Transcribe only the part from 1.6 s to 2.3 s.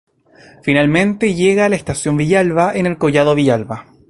a la estación de